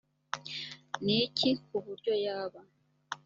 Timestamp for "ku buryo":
1.65-2.13